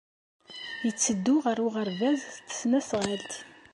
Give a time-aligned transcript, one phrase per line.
[0.85, 3.33] Yetteddu ɣer uɣerbaz s tesnasɣalt.